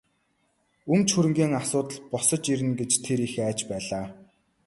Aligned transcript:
Өмч 0.93 1.07
хөрөнгийн 1.13 1.53
асуудал 1.61 1.99
босож 2.11 2.43
ирнэ 2.53 2.73
гэж 2.79 2.91
тэр 3.05 3.19
их 3.27 3.33
айж 3.47 3.59
байлаа. 3.71 4.05